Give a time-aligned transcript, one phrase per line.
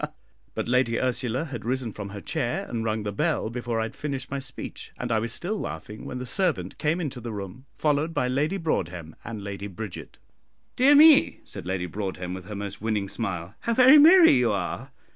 [0.01, 0.09] ha!"
[0.55, 3.95] But Lady Ursula had risen from her chair and rung the bell before I had
[3.95, 7.67] finished my speech, and I was still laughing when the servant came into the room,
[7.71, 10.17] followed by Lady Broadhem and Lady Bridget.
[10.75, 14.89] "Dear me," said Lady Broadhem, with her most winning smile, "how very merry you are!